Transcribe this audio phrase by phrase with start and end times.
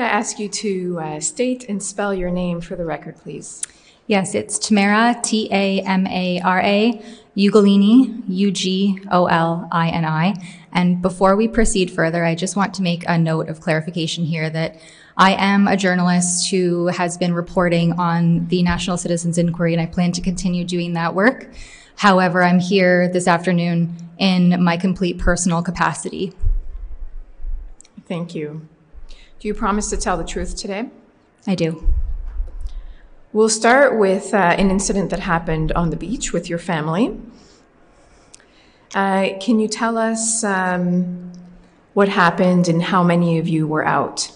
[0.00, 3.62] I ask you to uh, state and spell your name for the record, please?
[4.06, 7.00] Yes, it's Tamara, T A M A R A,
[7.36, 10.34] Ugolini, U G O L I N I.
[10.72, 14.50] And before we proceed further, I just want to make a note of clarification here
[14.50, 14.80] that
[15.16, 19.86] I am a journalist who has been reporting on the National Citizens Inquiry, and I
[19.86, 21.50] plan to continue doing that work.
[21.96, 26.32] However, I'm here this afternoon in my complete personal capacity.
[28.06, 28.66] Thank you.
[29.40, 30.90] Do you promise to tell the truth today?
[31.46, 31.90] I do.
[33.32, 37.18] We'll start with uh, an incident that happened on the beach with your family.
[38.94, 41.32] Uh, can you tell us um,
[41.94, 44.30] what happened and how many of you were out?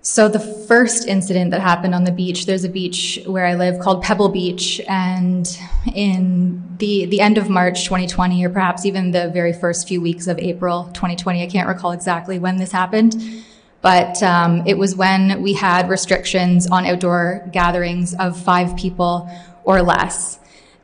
[0.00, 3.78] So the first incident that happened on the beach, there's a beach where I live
[3.78, 5.46] called Pebble Beach, and
[5.94, 10.28] in the the end of March 2020, or perhaps even the very first few weeks
[10.28, 13.44] of April 2020, I can't recall exactly when this happened.
[13.84, 19.30] But um, it was when we had restrictions on outdoor gatherings of five people
[19.62, 20.38] or less.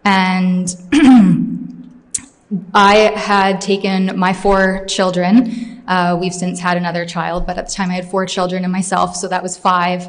[0.05, 0.69] And
[2.75, 5.83] I had taken my four children.
[5.89, 8.73] Uh, we've since had another child, but at the time I had four children and
[8.73, 10.07] myself, so that was five,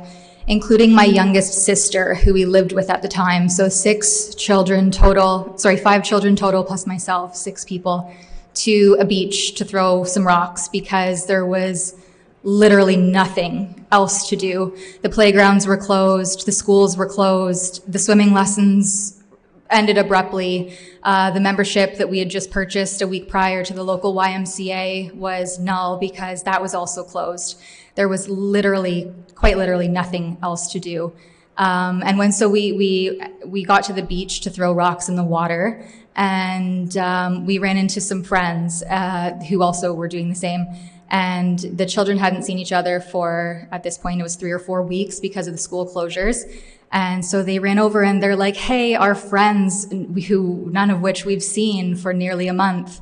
[0.48, 3.48] including my youngest sister, who we lived with at the time.
[3.48, 8.14] So six children total, sorry, five children total plus myself, six people,
[8.56, 11.96] to a beach to throw some rocks because there was
[12.44, 14.76] literally nothing else to do.
[15.02, 19.22] The playgrounds were closed, the schools were closed, the swimming lessons
[19.70, 20.78] ended abruptly.
[21.04, 25.14] Uh, the membership that we had just purchased a week prior to the local YMCA
[25.16, 27.60] was null because that was also closed.
[27.96, 31.14] There was literally, quite literally, nothing else to do.
[31.58, 35.16] Um, and when so we we we got to the beach to throw rocks in
[35.16, 40.36] the water, and um, we ran into some friends uh, who also were doing the
[40.36, 40.66] same
[41.12, 44.60] and the children hadn't seen each other for at this point it was three or
[44.60, 46.50] four weeks because of the school closures.
[46.94, 51.26] And so they ran over and they're like hey our friends who none of which
[51.26, 53.02] we've seen for nearly a month.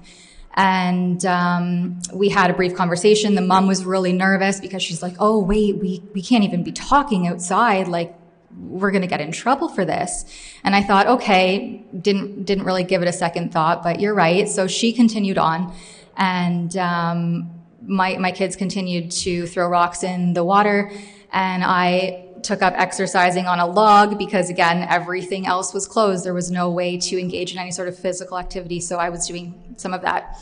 [0.56, 3.36] And um, we had a brief conversation.
[3.36, 6.72] The mom was really nervous because she's like oh wait we, we can't even be
[6.72, 7.88] talking outside.
[7.88, 8.16] Like
[8.58, 10.26] we're going to get in trouble for this.
[10.64, 14.50] And i thought okay didn't didn't really give it a second thought but you're right.
[14.50, 15.72] So she continued on.
[16.18, 20.92] And um, my, my kids continued to throw rocks in the water
[21.32, 26.26] and I took up exercising on a log because again everything else was closed.
[26.26, 29.28] There was no way to engage in any sort of physical activity so i was
[29.28, 30.38] doing some of that.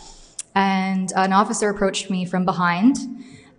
[0.53, 2.97] And an officer approached me from behind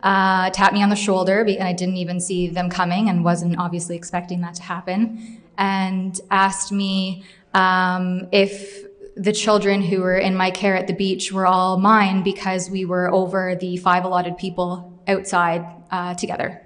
[0.02, 3.58] uh, tapped me on the shoulder and i didn't even see them coming and wasn't
[3.58, 7.24] obviously expecting that to happen and asked me
[7.54, 8.87] um, if
[9.18, 12.84] the children who were in my care at the beach were all mine because we
[12.84, 16.64] were over the five allotted people outside uh, together.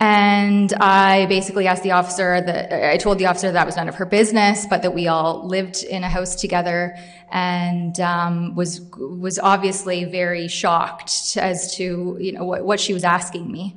[0.00, 3.96] And I basically asked the officer that I told the officer that was none of
[3.96, 6.96] her business, but that we all lived in a house together,
[7.32, 13.02] and um, was was obviously very shocked as to you know what, what she was
[13.02, 13.76] asking me.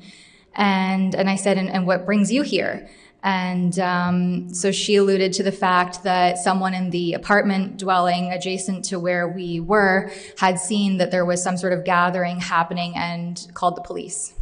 [0.53, 2.87] And and I said, and, and what brings you here?
[3.23, 8.85] And um, so she alluded to the fact that someone in the apartment dwelling adjacent
[8.85, 13.47] to where we were had seen that there was some sort of gathering happening and
[13.53, 14.33] called the police.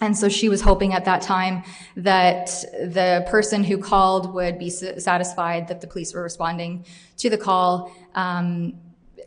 [0.00, 1.62] And so she was hoping at that time
[1.96, 6.84] that the person who called would be satisfied that the police were responding
[7.18, 7.94] to the call.
[8.14, 8.74] Um,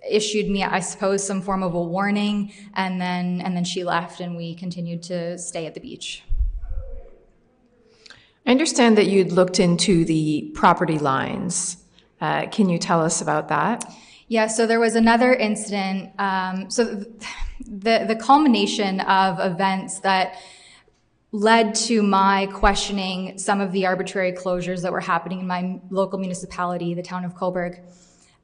[0.08, 4.22] issued me, I suppose, some form of a warning, and then and then she left,
[4.22, 6.24] and we continued to stay at the beach.
[8.50, 11.78] I understand that you'd looked into the property lines.
[12.20, 13.86] Uh, can you tell us about that?
[14.28, 16.20] Yeah, so there was another incident.
[16.20, 17.06] Um, so
[17.62, 20.42] the the culmination of events that
[21.32, 26.18] led to my questioning some of the arbitrary closures that were happening in my local
[26.18, 27.80] municipality, the town of Cobourg.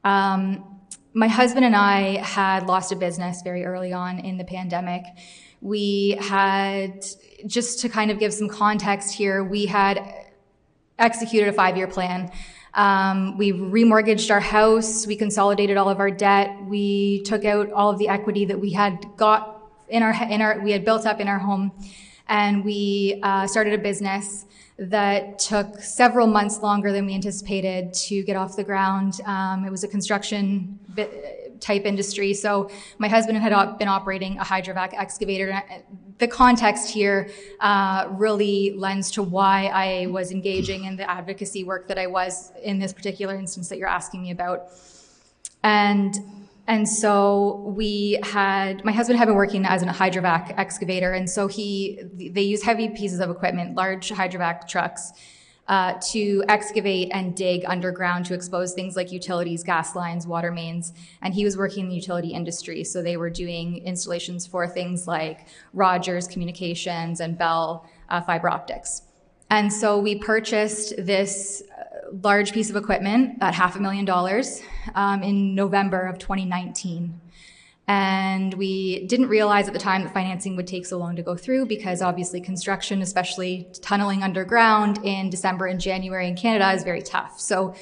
[0.04, 0.82] Um,
[1.16, 5.04] my husband and I had lost a business very early on in the pandemic.
[5.66, 7.04] We had
[7.48, 10.00] just to kind of give some context here, we had
[11.00, 12.32] executed a five year plan.
[12.76, 17.90] Um, we remortgaged our house, we consolidated all of our debt, we took out all
[17.90, 21.20] of the equity that we had got in our, in our we had built up
[21.20, 21.72] in our home,
[22.28, 24.46] and we uh, started a business
[24.78, 29.20] that took several months longer than we anticipated to get off the ground.
[29.26, 30.78] Um, it was a construction
[31.60, 32.34] type industry.
[32.34, 35.62] So my husband had been operating a hydrovac excavator.
[36.18, 37.30] The context here
[37.60, 42.52] uh, really lends to why I was engaging in the advocacy work that I was
[42.64, 44.68] in this particular instance that you're asking me about.
[45.64, 46.16] And
[46.68, 51.48] and so we had my husband had been working as a hydrovac excavator, and so
[51.48, 55.12] he they use heavy pieces of equipment, large hydrovac trucks,
[55.68, 60.94] uh, to excavate and dig underground to expose things like utilities, gas lines, water mains.
[61.22, 65.08] And he was working in the utility industry, so they were doing installations for things
[65.08, 69.04] like Rogers Communications and Bell uh, fiber optics.
[69.50, 74.62] And so we purchased this uh, large piece of equipment at half a million dollars
[74.96, 77.22] um, in November of 2019.
[77.88, 81.36] And we didn't realize at the time that financing would take so long to go
[81.36, 87.02] through because obviously construction, especially tunneling underground in December and January in Canada, is very
[87.02, 87.40] tough.
[87.40, 87.76] So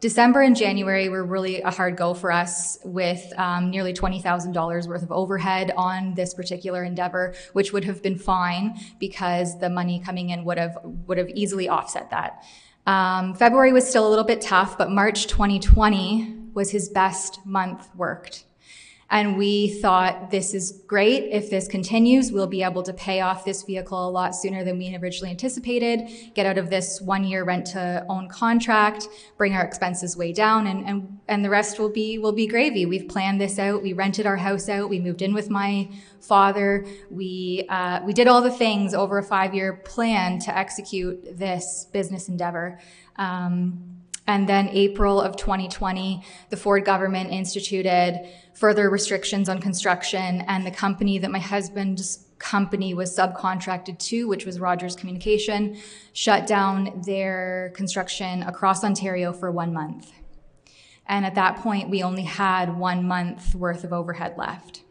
[0.00, 5.02] December and January were really a hard go for us with um, nearly $20,000 worth
[5.02, 10.30] of overhead on this particular endeavor, which would have been fine because the money coming
[10.30, 12.44] in would have, would have easily offset that.
[12.86, 17.88] Um, February was still a little bit tough, but March 2020 was his best month
[17.96, 18.44] worked.
[19.08, 21.30] And we thought this is great.
[21.30, 24.78] If this continues, we'll be able to pay off this vehicle a lot sooner than
[24.78, 29.06] we originally anticipated, get out of this one year rent to own contract,
[29.36, 32.84] bring our expenses way down, and, and, and the rest will be, will be gravy.
[32.84, 33.80] We've planned this out.
[33.80, 34.90] We rented our house out.
[34.90, 35.88] We moved in with my
[36.20, 36.84] father.
[37.08, 41.86] We, uh, we did all the things over a five year plan to execute this
[41.92, 42.80] business endeavor.
[43.16, 43.95] Um,
[44.26, 50.70] and then April of 2020, the Ford government instituted further restrictions on construction and the
[50.70, 55.78] company that my husband's company was subcontracted to, which was Rogers Communication,
[56.12, 60.12] shut down their construction across Ontario for one month.
[61.06, 64.82] And at that point, we only had one month worth of overhead left.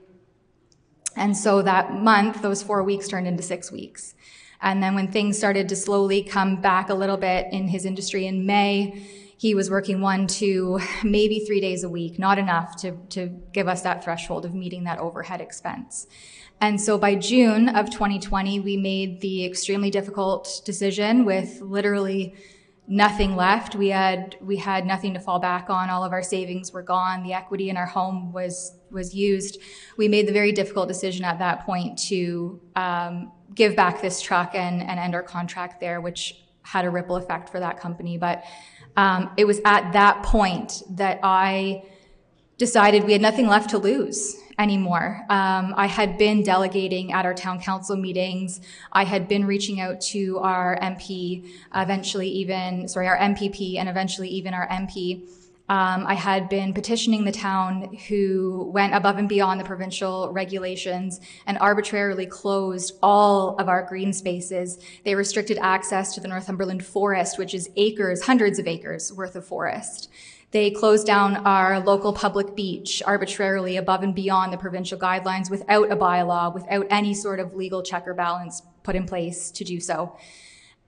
[1.17, 4.15] And so that month, those four weeks turned into six weeks.
[4.61, 8.25] And then when things started to slowly come back a little bit in his industry
[8.25, 12.97] in May, he was working one, two, maybe three days a week, not enough to,
[13.09, 16.07] to give us that threshold of meeting that overhead expense.
[16.61, 22.35] And so by June of 2020, we made the extremely difficult decision with literally
[22.87, 23.75] nothing left.
[23.75, 25.89] We had we had nothing to fall back on.
[25.89, 27.23] All of our savings were gone.
[27.23, 29.57] The equity in our home was was used.
[29.97, 34.55] We made the very difficult decision at that point to um, give back this truck
[34.55, 38.17] and, and end our contract there, which had a ripple effect for that company.
[38.17, 38.43] But
[38.97, 41.83] um, it was at that point that I
[42.57, 45.25] decided we had nothing left to lose anymore.
[45.29, 48.61] Um, I had been delegating at our town council meetings.
[48.91, 54.29] I had been reaching out to our MP, eventually even, sorry, our MPP and eventually
[54.29, 55.27] even our MP
[55.67, 61.19] um, I had been petitioning the town who went above and beyond the provincial regulations
[61.47, 64.77] and arbitrarily closed all of our green spaces.
[65.03, 69.45] They restricted access to the Northumberland forest, which is acres, hundreds of acres worth of
[69.45, 70.09] forest.
[70.51, 75.91] They closed down our local public beach arbitrarily above and beyond the provincial guidelines without
[75.91, 79.79] a bylaw, without any sort of legal check or balance put in place to do
[79.79, 80.15] so.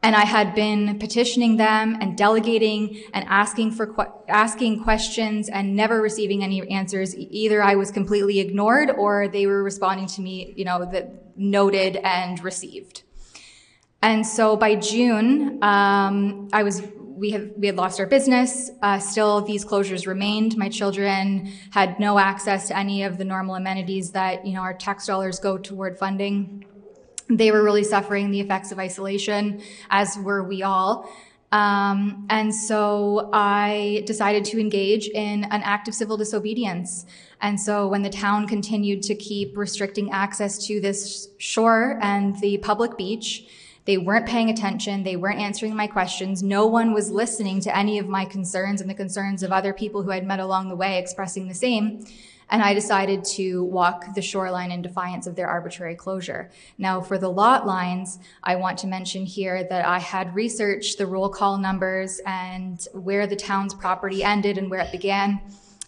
[0.03, 5.75] And I had been petitioning them and delegating and asking for que- asking questions and
[5.75, 7.15] never receiving any answers.
[7.17, 11.97] Either I was completely ignored or they were responding to me, you know, that noted
[11.97, 13.03] and received.
[14.01, 16.83] And so by June, um, I was
[17.17, 18.69] we had we had lost our business.
[18.83, 20.55] Uh, still, these closures remained.
[20.55, 24.75] My children had no access to any of the normal amenities that you know our
[24.75, 26.66] tax dollars go toward funding.
[27.29, 31.09] They were really suffering the effects of isolation, as were we all.
[31.51, 37.05] Um, and so I decided to engage in an act of civil disobedience.
[37.41, 42.57] And so when the town continued to keep restricting access to this shore and the
[42.57, 43.47] public beach,
[43.85, 45.03] they weren't paying attention.
[45.03, 46.43] They weren't answering my questions.
[46.43, 50.03] No one was listening to any of my concerns and the concerns of other people
[50.03, 52.05] who I'd met along the way expressing the same
[52.49, 56.49] and I decided to walk the shoreline in defiance of their arbitrary closure.
[56.77, 61.05] Now, for the lot lines, I want to mention here that I had researched the
[61.05, 65.41] roll call numbers and where the town's property ended and where it began.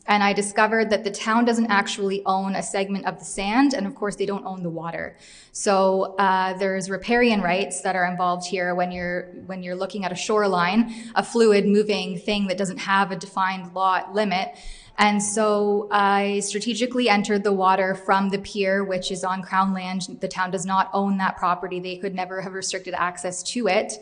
[0.10, 3.86] And I discovered that the town doesn't actually own a segment of the sand, and
[3.86, 5.16] of course, they don't own the water.
[5.52, 10.12] So uh, there's riparian rights that are involved here when you're when you're looking at
[10.12, 14.56] a shoreline, a fluid moving thing that doesn't have a defined lot limit.
[15.00, 20.18] And so I strategically entered the water from the pier, which is on Crown land.
[20.20, 21.80] The town does not own that property.
[21.80, 23.94] They could never have restricted access to it.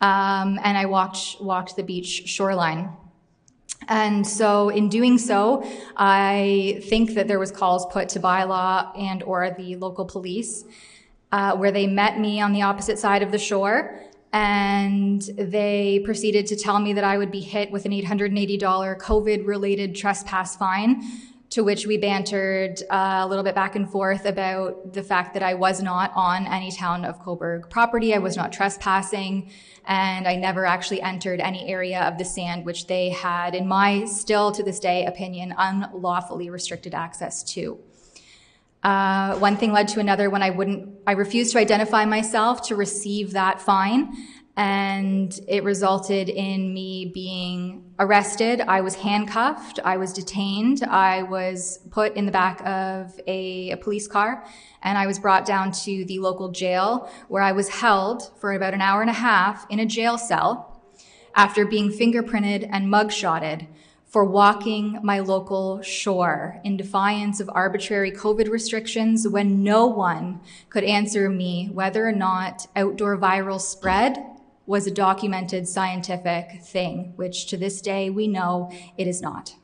[0.00, 2.90] Um, and I walked, walked the beach shoreline.
[3.88, 9.24] And so in doing so, I think that there was calls put to bylaw and
[9.24, 10.64] or the local police,
[11.32, 14.00] uh, where they met me on the opposite side of the shore
[14.36, 18.60] and they proceeded to tell me that I would be hit with an $880
[19.00, 21.02] COVID related trespass fine
[21.48, 25.42] to which we bantered uh, a little bit back and forth about the fact that
[25.42, 28.14] I was not on any town of Cobourg property.
[28.14, 29.50] I was not trespassing,
[29.86, 34.04] and I never actually entered any area of the sand which they had, in my
[34.04, 37.78] still to this day opinion, unlawfully restricted access to.
[38.82, 42.76] Uh, one thing led to another when I wouldn't, I refused to identify myself to
[42.76, 44.12] receive that fine
[44.56, 48.62] and it resulted in me being arrested.
[48.62, 49.80] I was handcuffed.
[49.84, 50.82] I was detained.
[50.82, 54.46] I was put in the back of a, a, police car
[54.82, 58.72] and I was brought down to the local jail where I was held for about
[58.72, 60.82] an hour and a half in a jail cell
[61.34, 63.66] after being fingerprinted and mugshotted
[64.16, 70.84] for walking my local shore in defiance of arbitrary COVID restrictions when no one could
[70.84, 74.16] answer me whether or not outdoor viral spread
[74.64, 79.54] was a documented scientific thing, which to this day we know it is not.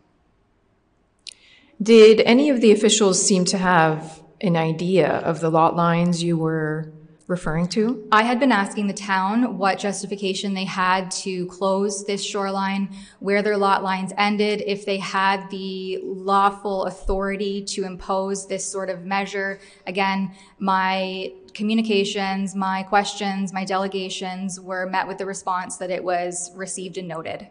[1.82, 6.36] Did any of the officials seem to have an idea of the lot lines you
[6.36, 6.92] were
[7.26, 8.06] referring to?
[8.12, 13.42] I had been asking the town what justification they had to close this shoreline, where
[13.42, 19.04] their lot lines ended, if they had the lawful authority to impose this sort of
[19.04, 19.60] measure.
[19.86, 26.50] Again, my communications, my questions, my delegations were met with the response that it was
[26.54, 27.48] received and noted.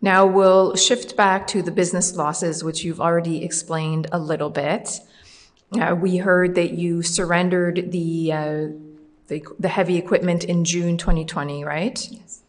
[0.00, 5.00] Now we'll shift back to the business losses, which you've already explained a little bit.
[5.72, 8.66] Uh, we heard that you surrendered the, uh,
[9.26, 12.08] the, the heavy equipment in June 2020, right?
[12.10, 12.40] Yes.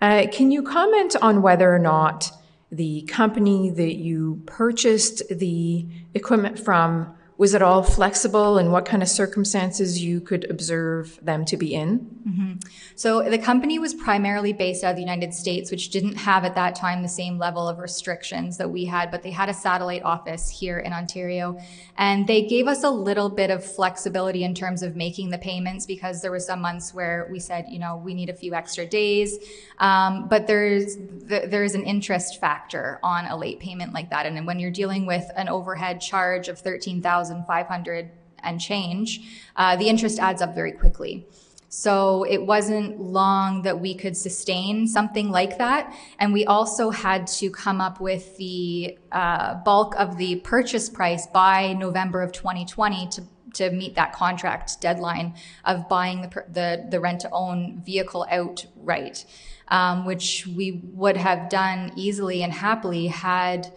[0.00, 2.30] Uh, can you comment on whether or not
[2.72, 9.02] the company that you purchased the equipment from was it all flexible and what kind
[9.02, 11.98] of circumstances you could observe them to be in?
[12.28, 12.52] Mm-hmm.
[12.94, 16.54] So the company was primarily based out of the United States, which didn't have at
[16.54, 20.04] that time the same level of restrictions that we had, but they had a satellite
[20.04, 21.58] office here in Ontario.
[21.98, 25.86] And they gave us a little bit of flexibility in terms of making the payments
[25.86, 28.86] because there were some months where we said, you know, we need a few extra
[28.86, 29.38] days.
[29.78, 34.24] Um, but there's, there's an interest factor on a late payment like that.
[34.24, 38.10] And when you're dealing with an overhead charge of 13,000 1,500
[38.42, 39.20] and change,
[39.56, 41.26] uh, the interest adds up very quickly.
[41.68, 45.92] So it wasn't long that we could sustain something like that.
[46.20, 51.26] And we also had to come up with the uh, bulk of the purchase price
[51.26, 53.22] by November of 2020 to
[53.54, 59.24] to meet that contract deadline of buying the the, the rent to own vehicle outright,
[59.66, 63.72] um, which we would have done easily and happily had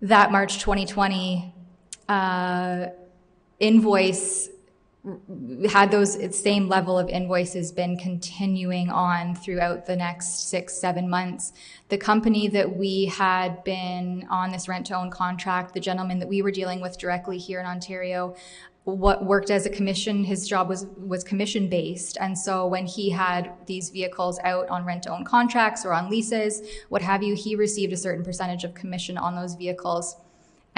[0.00, 1.54] that March 2020
[2.08, 2.86] uh,
[3.60, 4.50] invoice
[5.70, 11.52] had those same level of invoices been continuing on throughout the next six, seven months,
[11.88, 16.28] the company that we had been on this rent to own contract, the gentleman that
[16.28, 18.34] we were dealing with directly here in Ontario,
[18.84, 23.10] what worked as a commission, his job was was commission based, and so when he
[23.10, 27.34] had these vehicles out on rent to own contracts or on leases, what have you,
[27.34, 30.16] he received a certain percentage of commission on those vehicles.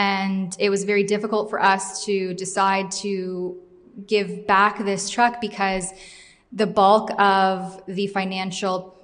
[0.00, 3.60] And it was very difficult for us to decide to
[4.06, 5.92] give back this truck because
[6.52, 8.96] the bulk of the financial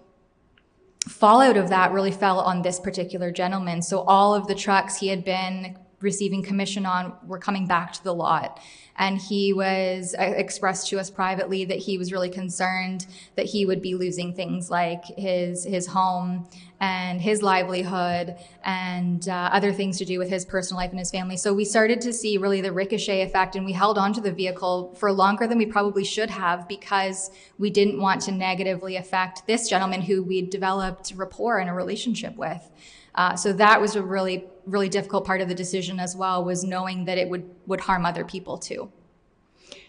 [1.06, 3.82] fallout of that really fell on this particular gentleman.
[3.82, 8.04] So all of the trucks he had been receiving commission on were coming back to
[8.04, 8.60] the lot.
[8.98, 13.66] And he was uh, expressed to us privately that he was really concerned that he
[13.66, 16.48] would be losing things like his, his home
[16.80, 21.10] and his livelihood and uh, other things to do with his personal life and his
[21.10, 21.36] family.
[21.36, 24.32] So we started to see really the ricochet effect and we held on to the
[24.32, 29.46] vehicle for longer than we probably should have because we didn't want to negatively affect
[29.46, 32.70] this gentleman who we'd developed rapport and a relationship with.
[33.16, 36.64] Uh, so that was a really, really difficult part of the decision as well, was
[36.64, 38.90] knowing that it would, would harm other people too.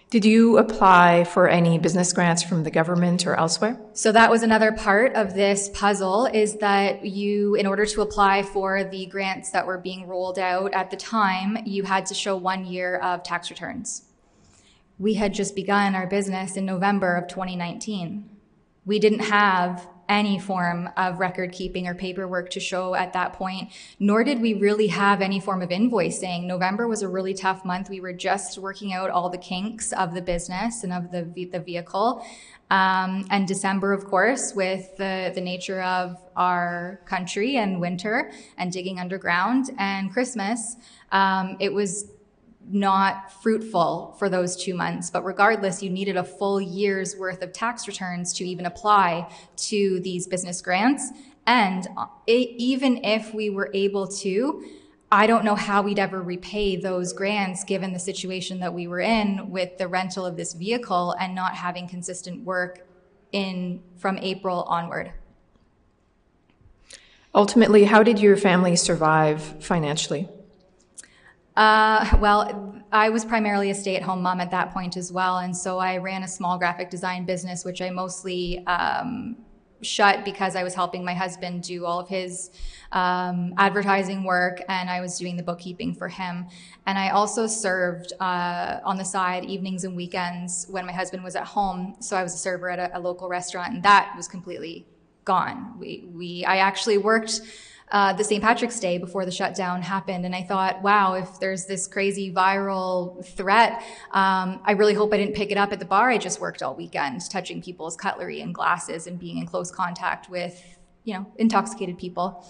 [0.10, 3.78] Did you apply for any business grants from the government or elsewhere?
[3.92, 8.44] So that was another part of this puzzle is that you, in order to apply
[8.44, 12.38] for the grants that were being rolled out at the time, you had to show
[12.38, 14.06] one year of tax returns.
[14.98, 18.30] We had just begun our business in November of 2019.
[18.86, 23.70] We didn't have any form of record keeping or paperwork to show at that point,
[24.00, 26.46] nor did we really have any form of invoicing.
[26.46, 27.90] November was a really tough month.
[27.90, 31.60] We were just working out all the kinks of the business and of the, the
[31.60, 32.26] vehicle.
[32.70, 38.72] Um, and December, of course, with the, the nature of our country and winter and
[38.72, 40.76] digging underground and Christmas,
[41.12, 42.12] um, it was
[42.70, 45.10] not fruitful for those two months.
[45.10, 50.00] But regardless, you needed a full year's worth of tax returns to even apply to
[50.02, 51.12] these business grants.
[51.46, 54.66] And uh, e- even if we were able to,
[55.12, 59.00] I don't know how we'd ever repay those grants given the situation that we were
[59.00, 62.86] in with the rental of this vehicle and not having consistent work
[63.32, 65.14] in from April onward.
[67.34, 70.28] Ultimately, how did your family survive financially?
[71.58, 75.40] Uh, well, I was primarily a stay at home mom at that point as well.
[75.40, 79.38] And so I ran a small graphic design business, which I mostly um,
[79.82, 82.52] shut because I was helping my husband do all of his
[82.92, 86.46] um, advertising work and I was doing the bookkeeping for him.
[86.86, 91.36] And I also served uh, on the side evenings and weekends when my husband was
[91.36, 91.96] at home.
[92.02, 94.86] So I was a server at a, a local restaurant and that was completely
[95.26, 95.74] gone.
[95.80, 97.42] We, we, I actually worked
[97.89, 98.44] uh, the St.
[98.44, 100.25] Patrick's Day before the shutdown happened.
[100.25, 105.17] And I thought, wow, if there's this crazy viral threat, um, I really hope I
[105.17, 108.41] didn't pick it up at the bar I just worked all weekend, touching people's cutlery
[108.41, 110.62] and glasses and being in close contact with,
[111.06, 112.46] you know, intoxicated people.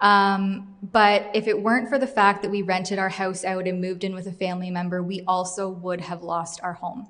[0.00, 3.80] Um, but if it weren't for the fact that we rented our house out and
[3.80, 7.08] moved in with a family member, we also would have lost our home.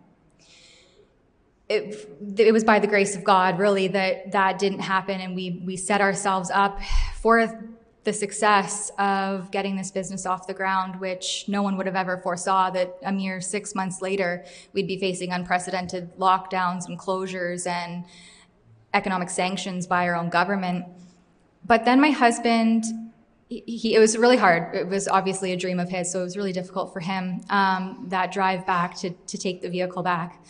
[1.69, 5.62] It, it, was by the grace of God, really, that that didn't happen, and we
[5.64, 6.81] we set ourselves up
[7.21, 7.47] for
[8.04, 12.19] the success of getting this business off the ground, which no one would have ever
[12.19, 18.04] foresaw that a mere six months later, we'd be facing unprecedented lockdowns and closures and
[18.92, 20.85] economic sanctions by our own government.
[21.64, 22.85] But then my husband,
[23.49, 24.75] he, he, it was really hard.
[24.75, 28.07] It was obviously a dream of his, so it was really difficult for him, um,
[28.09, 30.45] that drive back to, to take the vehicle back.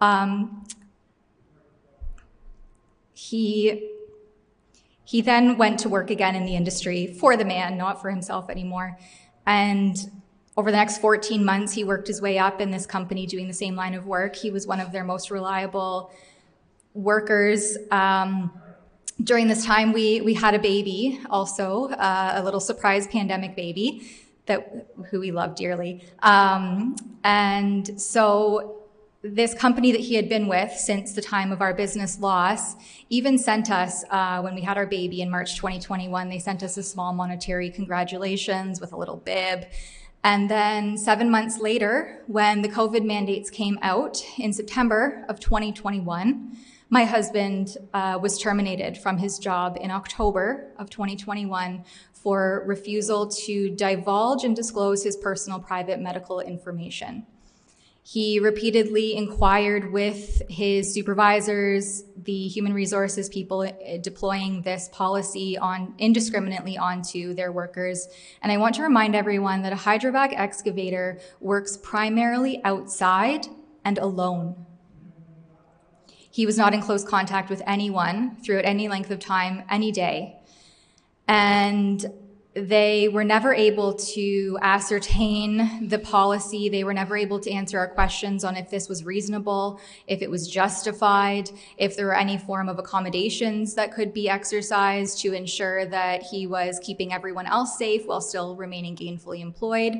[0.00, 0.64] Um,
[3.12, 3.90] he
[5.04, 8.50] he then went to work again in the industry for the man, not for himself
[8.50, 8.98] anymore.
[9.46, 9.96] And
[10.56, 13.54] over the next 14 months, he worked his way up in this company doing the
[13.54, 14.34] same line of work.
[14.34, 16.10] He was one of their most reliable
[16.92, 17.78] workers.
[17.92, 18.50] Um,
[19.22, 24.08] during this time, we, we had a baby also, uh, a little surprise pandemic baby
[24.46, 26.04] that who we love dearly.
[26.22, 28.85] Um, and so
[29.32, 32.74] this company that he had been with since the time of our business loss
[33.10, 36.76] even sent us, uh, when we had our baby in March 2021, they sent us
[36.76, 39.66] a small monetary congratulations with a little bib.
[40.22, 46.56] And then seven months later, when the COVID mandates came out in September of 2021,
[46.88, 53.70] my husband uh, was terminated from his job in October of 2021 for refusal to
[53.70, 57.26] divulge and disclose his personal private medical information.
[58.08, 65.92] He repeatedly inquired with his supervisors, the human resources people uh, deploying this policy on
[65.98, 68.06] indiscriminately onto their workers.
[68.42, 73.48] And I want to remind everyone that a hydrovac excavator works primarily outside
[73.84, 74.54] and alone.
[76.30, 80.36] He was not in close contact with anyone throughout any length of time, any day.
[81.26, 82.06] And
[82.56, 86.70] they were never able to ascertain the policy.
[86.70, 90.30] They were never able to answer our questions on if this was reasonable, if it
[90.30, 95.84] was justified, if there were any form of accommodations that could be exercised to ensure
[95.84, 99.94] that he was keeping everyone else safe while still remaining gainfully employed.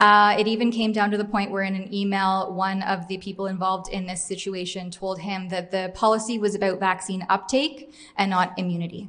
[0.00, 3.18] Uh, it even came down to the point where, in an email, one of the
[3.18, 8.30] people involved in this situation told him that the policy was about vaccine uptake and
[8.30, 9.08] not immunity.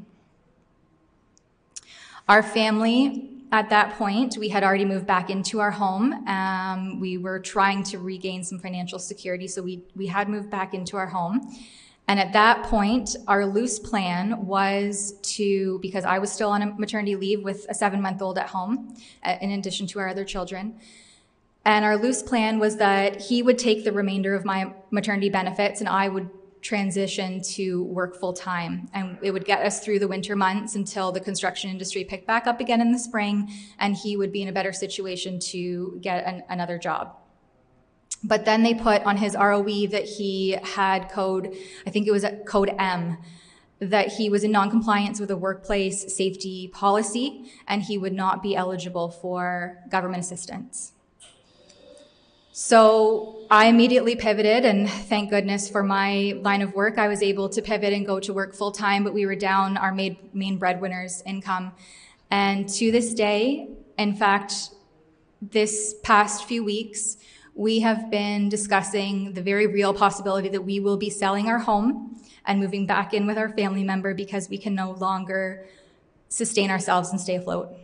[2.29, 6.13] Our family, at that point, we had already moved back into our home.
[6.27, 10.73] Um, we were trying to regain some financial security, so we, we had moved back
[10.73, 11.41] into our home.
[12.07, 16.73] And at that point, our loose plan was to, because I was still on a
[16.73, 20.25] maternity leave with a seven month old at home, uh, in addition to our other
[20.25, 20.79] children.
[21.63, 25.79] And our loose plan was that he would take the remainder of my maternity benefits
[25.79, 26.29] and I would
[26.61, 28.87] transition to work full time.
[28.93, 32.47] And it would get us through the winter months until the construction industry picked back
[32.47, 36.25] up again in the spring, and he would be in a better situation to get
[36.25, 37.17] an, another job.
[38.23, 41.55] But then they put on his ROE that he had code,
[41.87, 43.17] I think it was code M,
[43.79, 48.55] that he was in noncompliance with a workplace safety policy and he would not be
[48.55, 50.93] eligible for government assistance.
[52.63, 57.49] So I immediately pivoted, and thank goodness for my line of work, I was able
[57.49, 61.23] to pivot and go to work full time, but we were down our main, breadwinner's
[61.25, 61.71] income.
[62.29, 64.53] And to this day, in fact,
[65.41, 67.17] this past few weeks,
[67.55, 72.21] we have been discussing the very real possibility that we will be selling our home
[72.45, 75.67] and moving back in with our family member because we can no longer
[76.29, 77.75] sustain ourselves and stay afloat.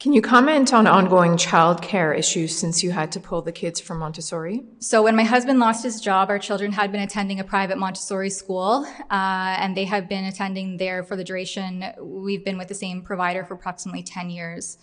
[0.00, 3.98] Can you comment on ongoing childcare issues since you had to pull the kids from
[3.98, 4.62] Montessori?
[4.78, 8.30] So when my husband lost his job, our children had been attending a private Montessori
[8.30, 11.84] school, uh, and they have been attending there for the duration.
[12.00, 14.78] We've been with the same provider for approximately 10 years.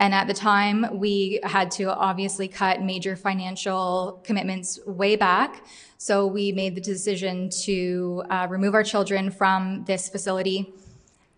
[0.00, 5.64] And at the time, we had to obviously cut major financial commitments way back.
[5.98, 10.74] So we made the decision to uh, remove our children from this facility.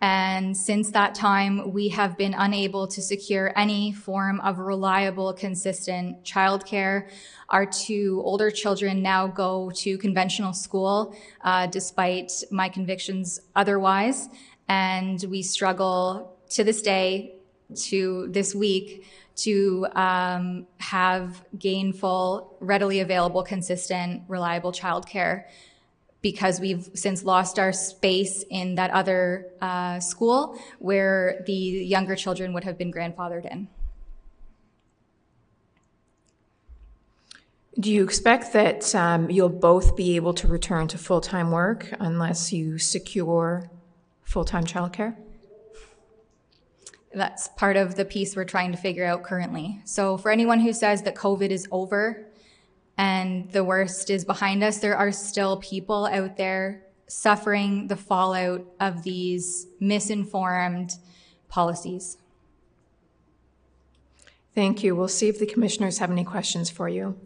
[0.04, 6.22] And since that time, we have been unable to secure any form of reliable, consistent
[6.24, 7.08] childcare.
[7.48, 14.28] Our two older children now go to conventional school, uh, despite my convictions otherwise.
[14.68, 17.36] And we struggle to this day,
[17.88, 25.44] to this week, to um, have gainful, readily available, consistent, reliable childcare
[26.24, 32.54] because we've since lost our space in that other uh, school where the younger children
[32.54, 33.68] would have been grandfathered in.
[37.78, 41.92] Do you expect that um, you'll both be able to return to full time work
[42.00, 43.68] unless you secure
[44.22, 45.14] full time childcare?
[47.12, 49.82] That's part of the piece we're trying to figure out currently.
[49.84, 52.26] So, for anyone who says that COVID is over
[52.96, 58.64] and the worst is behind us, there are still people out there suffering the fallout
[58.80, 60.92] of these misinformed
[61.48, 62.16] policies.
[64.54, 64.94] Thank you.
[64.94, 67.18] We'll see if the commissioners have any questions for you.